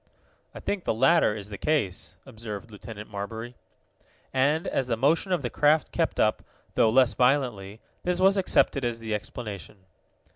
[0.55, 3.53] "I think the latter is the case," observed Lieutenant Marbury.
[4.33, 6.41] And, as the motion of the craft kept up,
[6.73, 9.85] though less violently, this was accepted as the explanation.